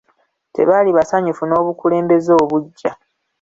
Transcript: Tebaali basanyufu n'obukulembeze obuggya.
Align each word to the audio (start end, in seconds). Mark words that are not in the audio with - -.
Tebaali 0.55 0.89
basanyufu 0.97 1.43
n'obukulembeze 1.45 2.31
obuggya. 2.41 2.91